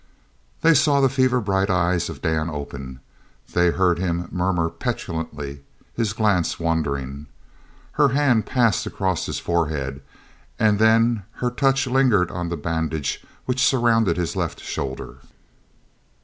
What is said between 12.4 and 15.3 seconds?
the bandage which surrounded his left shoulder.